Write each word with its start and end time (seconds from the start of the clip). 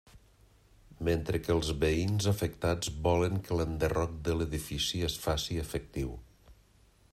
Mentre 1.09 1.41
que 1.47 1.51
els 1.55 1.69
veïns 1.83 2.29
afectats 2.31 2.91
volen 3.09 3.37
que 3.49 3.59
l'enderroc 3.61 4.15
de 4.29 4.37
l'edifici 4.39 5.05
es 5.11 5.21
faci 5.27 5.63
efectiu. 5.67 6.19